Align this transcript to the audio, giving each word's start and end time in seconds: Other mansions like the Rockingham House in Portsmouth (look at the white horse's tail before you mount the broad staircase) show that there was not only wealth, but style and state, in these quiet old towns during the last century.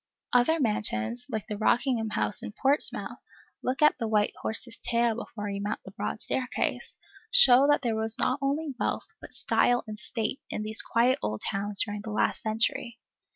Other 0.33 0.59
mansions 0.59 1.27
like 1.29 1.45
the 1.45 1.59
Rockingham 1.59 2.09
House 2.09 2.41
in 2.41 2.53
Portsmouth 2.59 3.19
(look 3.61 3.83
at 3.83 3.99
the 3.99 4.07
white 4.07 4.33
horse's 4.41 4.79
tail 4.79 5.13
before 5.13 5.47
you 5.47 5.61
mount 5.61 5.81
the 5.85 5.91
broad 5.91 6.23
staircase) 6.23 6.97
show 7.29 7.67
that 7.69 7.83
there 7.83 7.95
was 7.95 8.17
not 8.17 8.39
only 8.41 8.73
wealth, 8.79 9.09
but 9.21 9.31
style 9.31 9.83
and 9.85 9.99
state, 9.99 10.41
in 10.49 10.63
these 10.63 10.81
quiet 10.81 11.19
old 11.21 11.41
towns 11.47 11.83
during 11.83 12.01
the 12.01 12.09
last 12.09 12.41
century. 12.41 12.97